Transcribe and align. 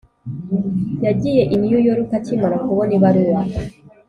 yagiye 1.05 1.41
i 1.53 1.55
new 1.61 1.79
york 1.87 2.09
akimara 2.19 2.57
kubona 2.65 2.91
ibaruwa. 2.97 3.41